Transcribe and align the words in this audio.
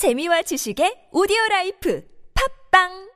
재미와 0.00 0.40
지식의 0.48 1.10
오디오 1.12 1.36
라이프 1.50 2.00
팝빵 2.32 3.10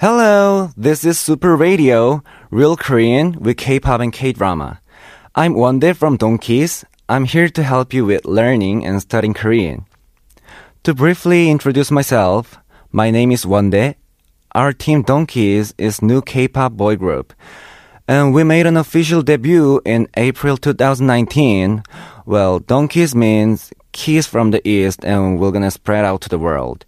Hello, 0.00 0.70
this 0.78 1.04
is 1.04 1.20
Super 1.20 1.54
Radio, 1.54 2.22
Real 2.50 2.74
Korean 2.74 3.36
with 3.38 3.58
K-pop 3.58 4.00
and 4.00 4.14
K-drama. 4.14 4.80
I'm 5.34 5.52
Wondae 5.52 5.94
from 5.94 6.16
Dongkiz. 6.16 6.84
I'm 7.10 7.26
here 7.26 7.50
to 7.50 7.62
help 7.62 7.92
you 7.92 8.06
with 8.06 8.24
learning 8.24 8.86
and 8.86 9.02
studying 9.02 9.34
Korean. 9.34 9.84
To 10.84 10.94
briefly 10.94 11.50
introduce 11.50 11.90
myself, 11.90 12.56
my 12.92 13.10
name 13.10 13.30
is 13.30 13.44
Wondae. 13.44 13.96
Our 14.54 14.72
team 14.72 15.04
Dongkiz 15.04 15.74
is 15.76 16.00
new 16.00 16.22
K-pop 16.22 16.72
boy 16.72 16.96
group. 16.96 17.34
And 18.08 18.32
we 18.32 18.42
made 18.42 18.64
an 18.64 18.78
official 18.78 19.20
debut 19.20 19.82
in 19.84 20.08
April 20.16 20.56
2019. 20.56 21.82
Well, 22.24 22.58
Dongkiz 22.58 23.14
means 23.14 23.70
keys 23.92 24.26
from 24.26 24.50
the 24.50 24.66
east 24.66 25.04
and 25.04 25.38
we're 25.38 25.50
gonna 25.50 25.70
spread 25.70 26.04
out 26.04 26.20
to 26.22 26.28
the 26.28 26.38
world. 26.38 26.84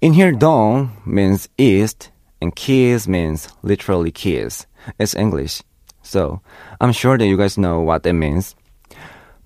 In 0.00 0.12
here, 0.12 0.32
dong 0.32 1.00
means 1.06 1.48
east 1.58 2.10
and 2.40 2.54
keys 2.54 3.08
means 3.08 3.48
literally 3.62 4.10
keys. 4.10 4.66
It's 4.98 5.14
English. 5.14 5.62
So 6.02 6.40
I'm 6.80 6.92
sure 6.92 7.18
that 7.18 7.26
you 7.26 7.36
guys 7.36 7.58
know 7.58 7.80
what 7.80 8.02
that 8.02 8.14
means. 8.14 8.54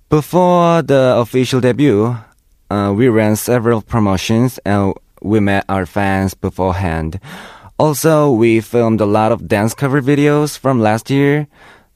Before 0.09 0.81
the 0.81 1.15
official 1.17 1.59
debut, 1.59 2.15
uh, 2.69 2.93
we 2.95 3.07
ran 3.07 3.35
several 3.35 3.81
promotions 3.81 4.59
and 4.65 4.93
we 5.21 5.39
met 5.39 5.65
our 5.69 5.85
fans 5.85 6.33
beforehand. 6.33 7.19
Also, 7.79 8.31
we 8.31 8.61
filmed 8.61 9.01
a 9.01 9.05
lot 9.05 9.31
of 9.31 9.47
dance 9.47 9.73
cover 9.73 10.01
videos 10.01 10.57
from 10.57 10.79
last 10.79 11.09
year, 11.09 11.47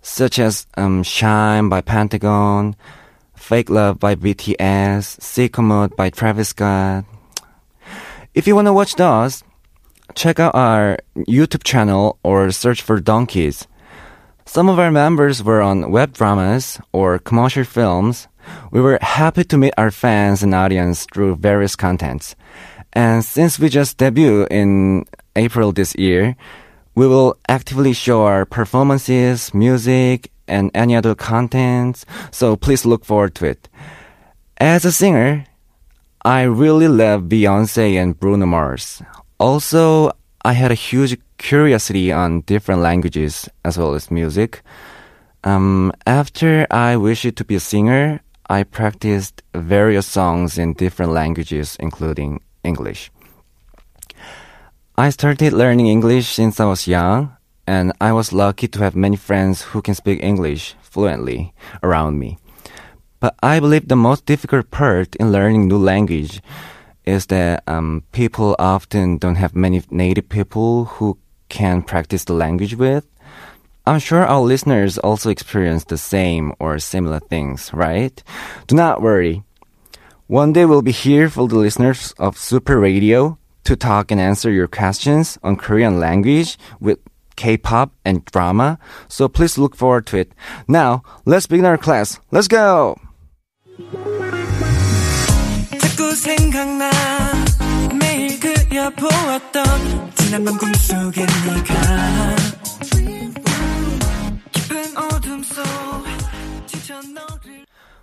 such 0.02 0.40
as 0.40 0.66
um, 0.76 1.04
Shine 1.04 1.70
by 1.70 1.82
Pentagon, 1.82 2.76
Fake 3.48 3.70
Love 3.70 3.98
by 3.98 4.14
BTS, 4.14 5.24
Sicko 5.24 5.64
Mode 5.64 5.96
by 5.96 6.10
Travis 6.10 6.50
Scott. 6.50 7.06
If 8.34 8.46
you 8.46 8.54
want 8.56 8.68
to 8.68 8.74
watch 8.74 8.96
those, 8.96 9.42
check 10.16 10.38
out 10.38 10.54
our 10.54 10.98
YouTube 11.16 11.64
channel 11.64 12.20
or 12.24 12.52
search 12.52 12.82
for 12.82 13.00
Dongkiz. 13.00 13.66
Some 14.46 14.68
of 14.68 14.80
our 14.80 14.92
members 14.92 15.42
were 15.42 15.62
on 15.62 15.92
web 15.92 16.12
dramas 16.12 16.82
or 16.92 17.20
commercial 17.20 17.64
films. 17.64 18.28
We 18.70 18.82
were 18.82 19.00
happy 19.02 19.46
to 19.46 19.58
meet 19.58 19.76
our 19.78 19.92
fans 19.92 20.44
and 20.44 20.54
audience 20.54 21.08
through 21.14 21.38
various 21.38 21.78
contents. 21.78 22.36
And 22.92 23.24
since 23.24 23.58
we 23.58 23.70
just 23.70 23.98
debuted 23.98 24.48
in 24.52 25.06
April 25.38 25.72
this 25.72 25.96
year, 25.96 26.36
we 26.96 27.08
will 27.08 27.38
actively 27.48 27.94
show 27.94 28.26
our 28.26 28.44
performances, 28.44 29.54
music, 29.54 30.32
and 30.48 30.72
any 30.74 30.96
other 30.96 31.16
contents, 31.16 32.06
so 32.32 32.56
please 32.56 32.86
look 32.86 33.06
forward 33.06 33.36
to 33.36 33.46
it. 33.46 33.70
As 34.58 34.86
a 34.86 34.92
singer, 34.92 35.46
I 36.26 36.44
really 36.44 36.88
love 36.88 37.24
Beyonce 37.24 37.96
and 37.96 38.20
Bruno 38.20 38.46
Mars. 38.46 39.02
Also, 39.40 40.12
I 40.44 40.54
had 40.54 40.72
a 40.72 40.76
huge 40.76 41.18
curiosity 41.38 42.12
on 42.12 42.42
different 42.42 42.82
languages 42.82 43.48
as 43.64 43.78
well 43.78 43.94
as 43.94 44.10
music. 44.10 44.62
Um, 45.44 45.94
after 46.06 46.66
I 46.72 46.98
wished 46.98 47.36
to 47.36 47.46
be 47.46 47.56
a 47.56 47.60
singer, 47.60 48.22
I 48.50 48.64
practiced 48.64 49.44
various 49.54 50.08
songs 50.08 50.58
in 50.58 50.74
different 50.74 51.12
languages, 51.12 51.78
including 51.80 52.42
English. 52.64 53.12
I 54.98 55.12
started 55.12 55.54
learning 55.54 55.88
English 55.88 56.28
since 56.28 56.60
I 56.60 56.66
was 56.66 56.88
young, 56.88 57.37
and 57.68 57.92
I 58.00 58.14
was 58.14 58.32
lucky 58.32 58.68
to 58.70 58.80
have 58.80 58.96
many 58.96 59.18
friends 59.18 59.62
who 59.62 59.82
can 59.82 59.94
speak 59.94 60.24
English 60.24 60.76
fluently 60.82 61.54
around 61.84 62.18
me. 62.18 62.38
But 63.20 63.36
I 63.44 63.60
believe 63.60 63.88
the 63.88 63.96
most 63.96 64.26
difficult 64.26 64.72
part 64.72 65.16
in 65.18 65.32
learning 65.32 65.68
new 65.68 65.78
language 65.78 66.42
is 67.06 67.28
that 67.28 67.64
um, 67.68 68.04
people 68.12 68.56
often 68.58 69.18
don't 69.18 69.36
have 69.36 69.56
many 69.56 69.84
native 69.90 70.30
people 70.30 70.86
who 70.86 71.18
can 71.50 71.82
practice 71.82 72.26
the 72.26 72.34
language 72.34 72.76
with. 72.76 73.06
I'm 73.86 74.00
sure 74.00 74.26
our 74.26 74.42
listeners 74.42 74.98
also 74.98 75.30
experience 75.30 75.86
the 75.86 75.98
same 75.98 76.54
or 76.60 76.78
similar 76.80 77.20
things, 77.20 77.74
right? 77.74 78.22
Do 78.68 78.76
not 78.76 79.02
worry. 79.02 79.44
One 80.28 80.52
day 80.52 80.66
we'll 80.66 80.82
be 80.82 80.92
here 80.92 81.30
for 81.30 81.48
the 81.48 81.56
listeners 81.56 82.14
of 82.20 82.38
Super 82.38 82.80
Radio 82.80 83.38
to 83.64 83.78
talk 83.78 84.12
and 84.12 84.20
answer 84.20 84.52
your 84.52 84.68
questions 84.68 85.38
on 85.42 85.56
Korean 85.56 86.00
language 86.02 86.58
with 86.82 87.00
K-pop, 87.38 87.94
and 88.04 88.26
drama, 88.26 88.80
so 89.08 89.30
please 89.30 89.58
look 89.58 89.76
forward 89.76 90.06
to 90.08 90.18
it. 90.18 90.34
Now, 90.68 91.04
let's 91.24 91.48
begin 91.48 91.66
our 91.66 91.78
class. 91.78 92.20
Let's 92.32 92.50
go! 92.50 93.00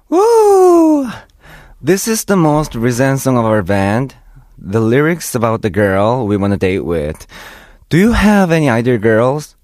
Woo! 0.08 1.10
This 1.82 2.08
is 2.08 2.24
the 2.24 2.36
most 2.36 2.74
recent 2.74 3.20
song 3.20 3.36
of 3.36 3.44
our 3.44 3.62
band. 3.62 4.14
The 4.56 4.80
lyrics 4.80 5.34
about 5.34 5.62
the 5.62 5.70
girl 5.70 6.26
we 6.26 6.36
want 6.36 6.52
to 6.52 6.56
date 6.56 6.84
with. 6.84 7.26
Do 7.89 7.97
you 7.97 8.11
have 8.13 8.51
any 8.51 8.69
ideal 8.69 8.97
girls? 8.97 9.55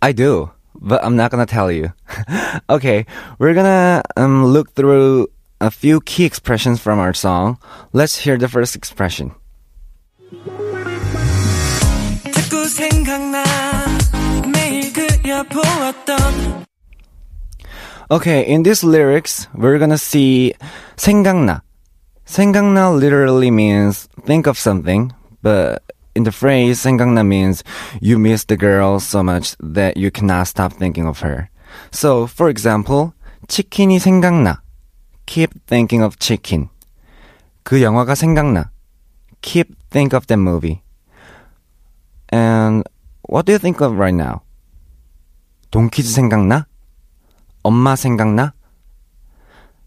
I 0.00 0.12
do, 0.12 0.50
but 0.74 1.04
I'm 1.04 1.16
not 1.16 1.30
gonna 1.30 1.46
tell 1.46 1.70
you. 1.70 1.92
okay, 2.70 3.06
we're 3.38 3.54
gonna 3.54 4.02
um, 4.16 4.46
look 4.46 4.72
through 4.72 5.28
a 5.60 5.70
few 5.70 6.00
key 6.00 6.24
expressions 6.24 6.80
from 6.80 6.98
our 6.98 7.12
song. 7.14 7.58
Let's 7.92 8.16
hear 8.18 8.36
the 8.38 8.48
first 8.48 8.74
expression. 8.74 9.32
자꾸 12.32 12.68
생각나 12.68 13.44
매일 14.52 14.92
그려보았던 14.92 16.64
Okay, 18.10 18.42
in 18.44 18.62
these 18.62 18.84
lyrics, 18.84 19.48
we're 19.54 19.78
gonna 19.78 19.96
see 19.96 20.52
생각나. 20.96 21.62
생각나 22.26 22.90
literally 22.92 23.50
means 23.50 24.08
think 24.26 24.46
of 24.46 24.58
something, 24.58 25.12
but 25.42 25.82
in 26.16 26.24
the 26.24 26.32
phrase 26.32 26.80
생각나 26.80 27.24
means 27.24 27.62
you 28.00 28.18
miss 28.18 28.44
the 28.44 28.56
girl 28.56 29.00
so 29.00 29.22
much 29.22 29.56
that 29.60 29.96
you 29.96 30.10
cannot 30.10 30.48
stop 30.48 30.72
thinking 30.72 31.06
of 31.06 31.20
her. 31.20 31.48
So, 31.90 32.26
for 32.26 32.48
example, 32.48 33.14
치킨이 33.48 33.98
생각나. 33.98 34.62
Keep 35.26 35.66
thinking 35.66 36.04
of 36.04 36.18
chicken. 36.18 36.68
그 37.62 37.80
영화가 37.80 38.14
생각나. 38.14 38.70
Keep 39.40 39.74
think 39.90 40.14
of 40.14 40.26
that 40.26 40.38
movie. 40.38 40.82
And 42.30 42.84
what 43.28 43.46
do 43.46 43.52
you 43.52 43.58
think 43.58 43.80
of 43.80 43.98
right 43.98 44.14
now? 44.14 44.42
돈키즈 45.70 46.12
생각나? 46.12 46.66
엄마 47.62 47.96
생각나? 47.96 48.52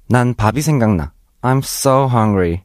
난 0.07 0.34
밥이 0.34 0.62
생각나. 0.62 1.12
I'm 1.41 1.59
so 1.59 2.07
hungry. 2.07 2.63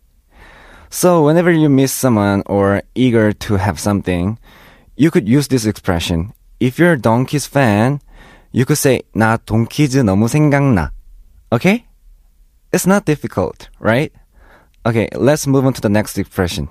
So 0.89 1.23
whenever 1.23 1.51
you 1.51 1.69
miss 1.69 1.91
someone 1.91 2.43
or 2.45 2.83
eager 2.95 3.33
to 3.33 3.55
have 3.57 3.79
something, 3.79 4.39
you 4.95 5.11
could 5.11 5.27
use 5.27 5.47
this 5.47 5.65
expression. 5.65 6.33
If 6.59 6.79
you're 6.79 6.93
a 6.93 6.97
Dongkiz 6.97 7.47
fan, 7.47 7.99
you 8.51 8.65
could 8.65 8.77
say 8.77 9.01
나 9.13 9.37
돈키즈 9.37 9.99
너무 10.03 10.27
생각나. 10.29 10.91
Okay? 11.51 11.85
It's 12.71 12.87
not 12.87 13.05
difficult, 13.05 13.69
right? 13.79 14.11
Okay, 14.85 15.09
let's 15.15 15.47
move 15.47 15.65
on 15.65 15.73
to 15.73 15.81
the 15.81 15.89
next 15.89 16.17
expression. 16.17 16.69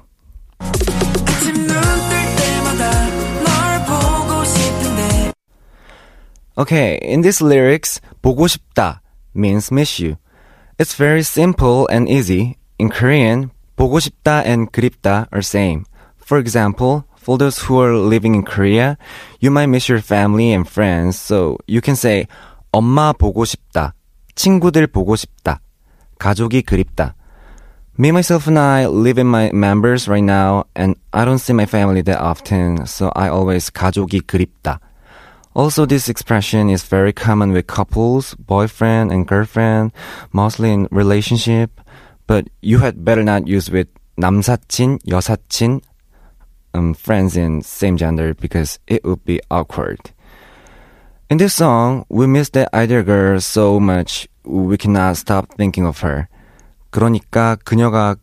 Okay, 6.57 6.99
in 7.03 7.23
these 7.23 7.43
lyrics, 7.43 8.01
보고 8.23 8.47
싶다 8.47 9.01
means 9.35 9.73
miss 9.73 9.99
you. 9.99 10.17
It's 10.79 10.95
very 10.95 11.23
simple 11.23 11.89
and 11.89 12.09
easy. 12.09 12.59
In 12.79 12.91
Korean, 12.91 13.51
보고 13.76 14.00
싶다 14.00 14.44
and 14.46 14.72
그립다 14.72 15.28
are 15.34 15.42
same. 15.42 15.84
For 16.20 16.40
example, 16.40 17.04
for 17.16 17.38
those 17.38 17.60
who 17.60 17.80
are 17.82 17.96
living 17.96 18.36
in 18.36 18.44
Korea, 18.44 18.98
you 19.40 19.52
might 19.52 19.68
miss 19.68 19.90
your 19.90 20.02
family 20.02 20.54
and 20.54 20.68
friends, 20.68 21.18
so 21.18 21.58
you 21.68 21.82
can 21.82 21.96
say 21.96 22.28
엄마 22.72 23.14
보고 23.14 23.46
싶다, 23.46 23.94
친구들 24.36 24.88
보고 24.88 25.16
싶다, 25.16 25.62
가족이 26.20 26.62
그립다. 26.62 27.16
Me, 27.98 28.10
myself, 28.12 28.48
and 28.48 28.58
I 28.58 28.86
live 28.88 29.20
in 29.20 29.28
my 29.28 29.52
members 29.52 30.08
right 30.08 30.24
now, 30.24 30.64
and 30.74 30.96
I 31.12 31.26
don't 31.26 31.40
see 31.40 31.54
my 31.54 31.66
family 31.66 32.02
that 32.04 32.22
often, 32.22 32.86
so 32.86 33.12
I 33.14 33.28
always 33.28 33.70
가족이 33.70 34.22
그립다. 34.22 34.80
Also, 35.54 35.86
this 35.86 36.08
expression 36.08 36.70
is 36.70 36.84
very 36.84 37.12
common 37.12 37.52
with 37.52 37.68
couples, 37.68 38.36
boyfriend 38.36 39.12
and 39.12 39.28
girlfriend, 39.28 39.92
mostly 40.32 40.72
in 40.72 40.88
relationship, 40.92 41.82
But 42.27 42.49
you 42.61 42.79
had 42.79 43.05
better 43.05 43.23
not 43.23 43.47
use 43.47 43.71
with 43.71 43.89
남사친, 44.19 44.99
여사친, 45.07 45.81
um, 46.75 46.95
friends 46.95 47.37
in 47.37 47.63
same 47.63 47.97
gender 47.97 48.35
because 48.35 48.79
it 48.87 49.05
would 49.05 49.25
be 49.25 49.41
awkward. 49.51 49.99
In 51.31 51.39
this 51.39 51.55
song, 51.55 52.05
we 52.09 52.27
miss 52.27 52.51
that 52.51 52.69
ideal 52.75 53.03
girl 53.03 53.41
so 53.41 53.81
much 53.81 54.29
we 54.45 54.77
cannot 54.77 55.17
stop 55.17 55.55
thinking 55.57 55.87
of 55.87 56.01
her. 56.01 56.29
그러니까 56.91 57.57
그녀가 57.65 58.17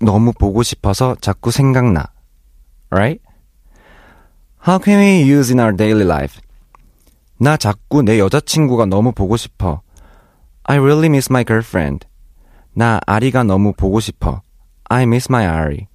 너무 0.00 0.32
보고 0.32 0.62
싶어서 0.62 1.14
자꾸 1.20 1.50
생각나. 1.50 2.08
Right? 2.90 3.22
How 4.66 4.78
can 4.78 4.98
we 4.98 5.22
use 5.22 5.50
in 5.50 5.60
our 5.60 5.72
daily 5.72 6.04
life? 6.04 6.40
나 7.38 7.56
자꾸 7.56 8.02
내 8.02 8.18
여자친구가 8.18 8.86
너무 8.86 9.12
보고 9.12 9.36
싶어. 9.36 9.80
I 10.64 10.76
really 10.76 11.06
miss 11.06 11.30
my 11.30 11.44
girlfriend. 11.44 12.06
나 12.73 12.99
아리가 13.05 13.43
너무 13.43 13.73
보고 13.73 13.99
싶어. 13.99 14.41
I 14.89 15.03
miss 15.03 15.29
my 15.29 15.45
Ari. 15.47 15.87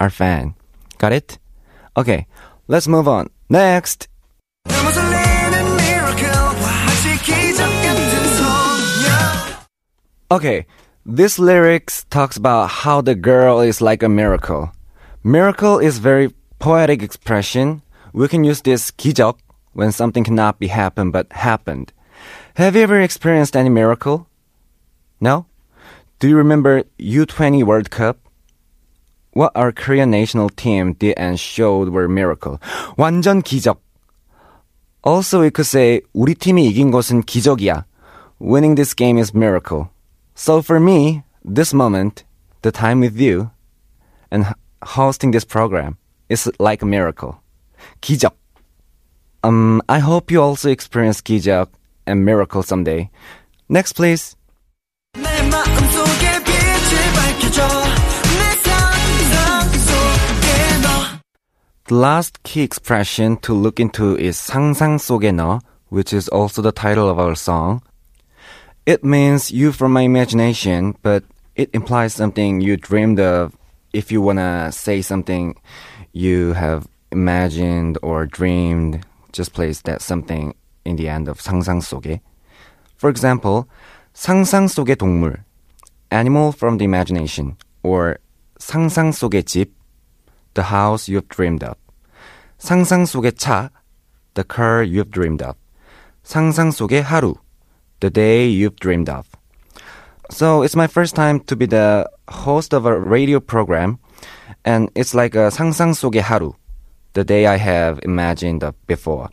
Our 0.00 0.10
fan. 0.10 0.54
Got 0.98 1.12
it? 1.12 1.38
Okay, 1.96 2.26
let's 2.68 2.88
move 2.88 3.06
on. 3.06 3.28
Next! 3.48 4.08
너무 4.64 4.90
설레는 4.90 5.76
miracle 5.76 6.56
마치 6.60 7.18
기적 7.22 7.66
같은 7.66 8.24
소녀 8.36 9.08
Okay, 10.30 10.66
this 11.04 11.38
lyrics 11.38 12.04
talks 12.10 12.36
about 12.36 12.70
how 12.82 13.02
the 13.02 13.14
girl 13.14 13.60
is 13.60 13.82
like 13.82 14.02
a 14.02 14.08
miracle. 14.08 14.72
Miracle 15.22 15.78
is 15.78 15.98
very 15.98 16.30
poetic 16.58 17.02
expression. 17.02 17.82
We 18.12 18.28
can 18.28 18.42
use 18.44 18.62
this 18.62 18.90
기적 18.90 19.36
when 19.74 19.92
something 19.92 20.24
cannot 20.24 20.58
be 20.58 20.68
happened 20.68 21.12
but 21.12 21.32
happened. 21.32 21.92
Have 22.54 22.76
you 22.76 22.82
ever 22.82 23.00
experienced 23.00 23.56
any 23.56 23.68
miracle? 23.68 24.26
No? 25.20 25.46
Do 26.18 26.28
you 26.28 26.36
remember 26.36 26.84
U20 26.98 27.64
World 27.64 27.90
Cup? 27.90 28.18
What 29.32 29.52
our 29.54 29.72
Korean 29.72 30.10
national 30.10 30.50
team 30.50 30.92
did 30.92 31.14
and 31.16 31.40
showed 31.40 31.88
were 31.88 32.06
miracle. 32.08 32.58
완전 32.98 33.42
기적. 33.42 33.78
Also, 35.02 35.40
we 35.40 35.50
could 35.50 35.66
say 35.66 36.00
우리 36.14 36.34
팀이 36.34 36.66
이긴 36.68 36.90
것은 36.92 37.22
기적이야. 37.22 37.84
Winning 38.40 38.76
this 38.76 38.94
game 38.94 39.18
is 39.18 39.34
miracle. 39.34 39.88
So 40.34 40.62
for 40.62 40.78
me, 40.78 41.22
this 41.44 41.72
moment, 41.74 42.24
the 42.62 42.70
time 42.70 43.00
with 43.00 43.18
you, 43.18 43.50
and 44.30 44.44
h- 44.46 44.54
hosting 44.96 45.32
this 45.32 45.44
program 45.44 45.96
is 46.28 46.50
like 46.60 46.82
a 46.82 46.86
miracle. 46.86 47.40
기적. 48.00 48.32
Um, 49.42 49.82
I 49.88 49.98
hope 49.98 50.30
you 50.30 50.40
also 50.40 50.70
experience 50.70 51.20
기적 51.20 51.68
and 52.06 52.24
miracle 52.24 52.62
someday. 52.62 53.10
Next, 53.68 53.94
please. 53.94 54.36
The 61.86 61.94
last 61.94 62.42
key 62.42 62.62
expression 62.62 63.36
to 63.38 63.52
look 63.52 63.80
into 63.80 64.16
is 64.16 64.38
상상 64.38 64.98
속에 64.98 65.32
너, 65.34 65.60
which 65.88 66.12
is 66.12 66.28
also 66.28 66.62
the 66.62 66.72
title 66.72 67.08
of 67.08 67.18
our 67.18 67.34
song. 67.34 67.82
It 68.86 69.04
means 69.04 69.50
you 69.50 69.72
from 69.72 69.92
my 69.92 70.02
imagination, 70.02 70.96
but 71.02 71.24
it 71.54 71.70
implies 71.72 72.14
something 72.14 72.60
you 72.60 72.76
dreamed 72.76 73.20
of 73.20 73.56
if 73.92 74.10
you 74.10 74.22
wanna 74.22 74.72
say 74.72 75.02
something 75.02 75.54
you 76.12 76.54
have 76.54 76.86
imagined 77.10 77.98
or 78.02 78.26
dreamed, 78.26 79.04
just 79.32 79.52
place 79.52 79.82
that 79.82 80.02
something 80.02 80.54
in 80.84 80.96
the 80.96 81.08
end 81.08 81.28
of 81.28 81.40
상상 81.40 81.80
속에. 81.80 82.20
For 82.96 83.10
example, 83.10 83.66
상상 84.14 84.68
속의 84.68 84.96
동물, 84.96 85.44
animal 86.10 86.52
from 86.52 86.78
the 86.78 86.84
imagination, 86.84 87.56
or 87.82 88.18
상상 88.58 89.10
속의 89.12 89.44
집, 89.44 89.74
the 90.56 90.64
house 90.64 91.08
you've 91.08 91.28
dreamed 91.28 91.62
of. 91.64 91.76
상상 92.58 93.04
속의 93.06 93.32
차, 93.32 93.70
the 94.34 94.44
car 94.44 94.82
you've 94.84 95.10
dreamed 95.10 95.42
of. 95.42 95.56
상상 96.24 96.70
속의 96.70 97.02
하루, 97.02 97.34
the 98.00 98.10
day 98.10 98.48
you've 98.48 98.76
dreamed 98.76 99.08
of. 99.08 99.26
So 100.30 100.62
it's 100.62 100.76
my 100.76 100.86
first 100.86 101.14
time 101.14 101.40
to 101.40 101.56
be 101.56 101.66
the 101.66 102.08
host 102.28 102.72
of 102.72 102.86
a 102.86 102.98
radio 102.98 103.40
program, 103.40 103.98
and 104.64 104.90
it's 104.94 105.14
like 105.14 105.34
a 105.34 105.50
상상 105.50 105.92
속의 105.92 106.22
하루, 106.22 106.54
the 107.14 107.24
day 107.24 107.46
I 107.46 107.56
have 107.56 108.00
imagined 108.02 108.62
of 108.62 108.74
before. 108.86 109.28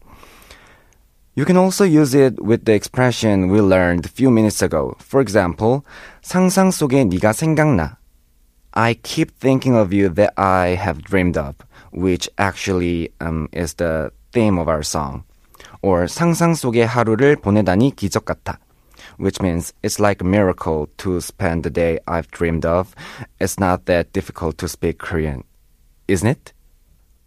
You 1.36 1.46
can 1.46 1.56
also 1.56 1.86
use 1.86 2.13
it 2.13 2.44
with 2.44 2.66
the 2.66 2.74
expression 2.74 3.48
we 3.48 3.62
learned 3.62 4.06
a 4.06 4.10
few 4.10 4.30
minutes 4.30 4.62
ago. 4.62 4.98
For 5.00 5.22
example, 5.22 5.86
상상 6.22 6.72
속에 6.72 7.06
네가 7.06 7.31
생각나. 7.31 7.98
I 8.74 8.94
keep 8.94 9.31
thinking 9.31 9.75
of 9.75 9.92
you 9.92 10.10
that 10.10 10.34
I 10.38 10.78
have 10.80 11.04
dreamed 11.04 11.38
of, 11.38 11.56
which 11.92 12.30
actually 12.38 13.12
um, 13.19 13.50
is 13.51 13.74
the 13.74 14.12
theme 14.31 14.57
of 14.57 14.68
our 14.68 14.84
song. 14.84 15.24
Or 15.81 16.06
상상 16.07 16.56
속의 16.56 16.86
하루를 16.86 17.38
보내다니 17.38 17.96
기적 17.96 18.25
같아, 18.25 18.60
which 19.18 19.42
means 19.42 19.74
it's 19.81 20.00
like 20.00 20.22
a 20.22 20.25
miracle 20.28 20.88
to 20.98 21.19
spend 21.19 21.63
the 21.63 21.69
day 21.69 22.00
I've 22.07 22.30
dreamed 22.31 22.66
of. 22.66 22.96
It's 23.40 23.60
not 23.60 23.86
that 23.86 24.13
difficult 24.13 24.57
to 24.60 24.68
speak 24.68 25.00
Korean, 25.00 25.44
isn't 26.07 26.28
it? 26.28 26.54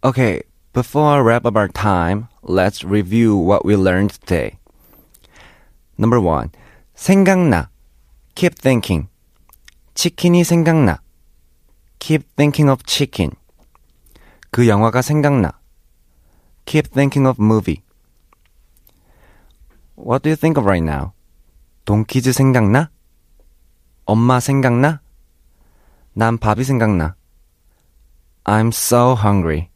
Okay, 0.03 0.43
before 0.73 1.05
I 1.05 1.19
wrap 1.19 1.45
up 1.45 1.55
our 1.55 1.67
time, 1.67 2.29
let's 2.41 2.83
review 2.83 3.35
what 3.35 3.65
we 3.65 3.75
learned 3.75 4.11
today. 4.11 4.57
Number 5.97 6.19
one, 6.19 6.51
생각나. 6.95 7.69
Keep 8.35 8.55
thinking. 8.55 9.07
치킨이 9.93 10.43
생각나. 10.43 10.99
Keep 11.98 12.24
thinking 12.36 12.70
of 12.70 12.82
chicken. 12.86 13.32
그 14.50 14.68
영화가 14.68 15.02
생각나. 15.02 15.58
Keep 16.64 16.90
thinking 16.92 17.26
of 17.26 17.42
movie. 17.42 17.82
What 19.96 20.22
do 20.22 20.30
you 20.30 20.36
think 20.36 20.58
of 20.58 20.66
right 20.66 20.84
now? 20.84 21.12
돈키즈 21.84 22.32
생각나? 22.32 22.90
엄마 24.04 24.40
생각나? 24.40 25.00
난 26.14 26.38
밥이 26.38 26.64
생각나. 26.64 27.14
I'm 28.44 28.68
so 28.68 29.14
hungry. 29.14 29.68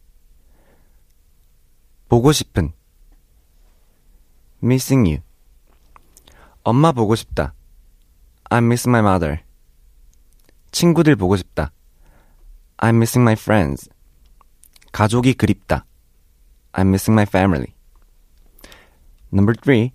보고 2.09 2.33
싶은. 2.33 2.73
Missing 4.63 5.11
you. 5.11 5.23
엄마 6.63 6.93
보고 6.93 7.15
싶다. 7.17 7.55
I'm 8.51 8.65
missing 8.65 8.97
my 8.97 9.01
mother. 9.01 9.41
친구들 10.71 11.17
보고 11.17 11.37
싶다. 11.37 11.73
I'm 12.83 12.97
missing 12.97 13.23
my 13.23 13.35
friends. 13.35 13.89
가족이 14.91 15.35
그립다. 15.35 15.87
I'm 16.73 16.89
missing 16.89 17.15
my 17.15 17.23
family. 17.23 17.75
Number 19.33 19.55
three, 19.55 19.93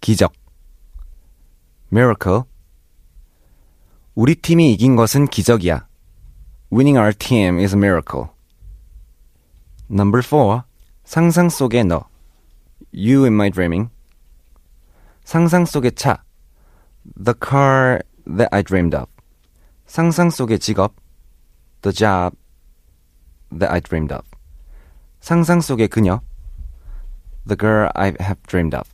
기적. 0.00 0.32
Miracle. 1.92 2.44
우리 4.14 4.36
팀이 4.36 4.72
이긴 4.74 4.94
것은 4.94 5.26
기적이야. 5.26 5.88
Winning 6.72 6.96
our 6.96 7.12
team 7.12 7.58
is 7.58 7.74
a 7.74 7.78
miracle. 7.78 8.28
Number 9.90 10.22
four, 10.24 10.62
상상 11.04 11.48
속의 11.48 11.86
너. 11.86 12.04
You 12.94 13.24
in 13.24 13.34
my 13.34 13.50
dreaming. 13.50 13.90
상상 15.24 15.66
속의 15.66 15.96
차. 15.96 16.22
The 17.16 17.34
car 17.34 18.02
that 18.26 18.48
I 18.52 18.62
dreamed 18.62 18.96
of. 18.96 19.10
상상 19.86 20.30
속의 20.30 20.60
직업. 20.60 20.94
The 21.85 21.91
job 21.91 22.33
that 23.51 23.71
I 23.71 23.79
dreamed 23.79 24.11
of. 24.11 24.23
상상 25.21 25.61
속의 25.61 25.87
그녀. 25.87 26.21
The 27.45 27.55
girl 27.55 27.91
I 27.95 28.13
have 28.19 28.41
dreamed 28.47 28.73
of. 28.73 28.87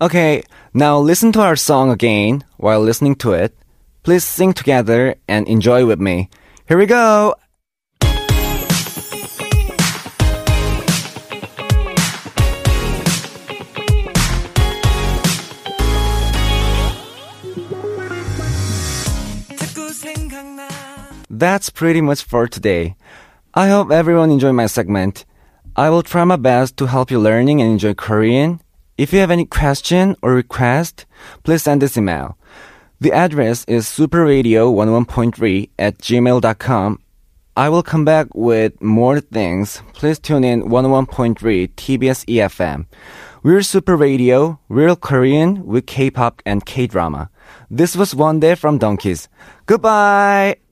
Okay, 0.00 0.42
now 0.74 0.98
listen 0.98 1.32
to 1.32 1.40
our 1.40 1.56
song 1.56 1.90
again 1.90 2.44
while 2.56 2.80
listening 2.80 3.16
to 3.16 3.32
it. 3.32 3.56
Please 4.02 4.24
sing 4.24 4.52
together 4.52 5.16
and 5.26 5.46
enjoy 5.48 5.84
with 5.84 6.00
me. 6.00 6.30
Here 6.68 6.78
we 6.78 6.86
go! 6.86 7.34
That's 21.43 21.69
pretty 21.69 21.99
much 21.99 22.23
for 22.23 22.47
today. 22.47 22.95
I 23.53 23.67
hope 23.67 23.91
everyone 23.91 24.31
enjoyed 24.31 24.55
my 24.55 24.67
segment. 24.67 25.25
I 25.75 25.89
will 25.89 26.01
try 26.01 26.23
my 26.23 26.37
best 26.37 26.77
to 26.77 26.85
help 26.85 27.11
you 27.11 27.19
learning 27.19 27.59
and 27.59 27.69
enjoy 27.69 27.95
Korean. 27.95 28.61
If 28.97 29.11
you 29.11 29.19
have 29.19 29.29
any 29.29 29.43
question 29.43 30.15
or 30.21 30.31
request, 30.31 31.05
please 31.43 31.63
send 31.63 31.81
this 31.81 31.97
email. 31.97 32.37
The 33.01 33.11
address 33.11 33.65
is 33.67 33.87
superradio11.3 33.87 35.69
at 35.77 35.97
gmail.com. 35.97 36.99
I 37.57 37.67
will 37.67 37.83
come 37.83 38.05
back 38.05 38.27
with 38.33 38.81
more 38.81 39.19
things. 39.19 39.83
Please 39.91 40.19
tune 40.19 40.45
in 40.45 40.63
101.3 40.63 41.35
TBS 41.75 42.23
EFM. 42.31 42.85
We're 43.43 43.63
Super 43.63 43.97
Radio, 43.97 44.61
real 44.69 44.95
Korean 44.95 45.65
with 45.65 45.87
K-pop 45.87 46.41
and 46.45 46.65
K-drama. 46.65 47.29
This 47.69 47.97
was 47.97 48.13
Wondae 48.13 48.57
from 48.57 48.79
Dongkiz. 48.79 49.27
Goodbye! 49.65 50.62